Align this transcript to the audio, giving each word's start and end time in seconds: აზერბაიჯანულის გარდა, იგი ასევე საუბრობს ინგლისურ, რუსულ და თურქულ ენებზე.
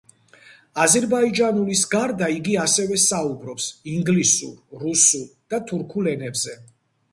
აზერბაიჯანულის 0.85 1.83
გარდა, 1.91 2.29
იგი 2.39 2.57
ასევე 2.63 2.97
საუბრობს 3.05 3.69
ინგლისურ, 3.99 4.59
რუსულ 4.87 5.31
და 5.55 5.63
თურქულ 5.71 6.13
ენებზე. 6.17 6.61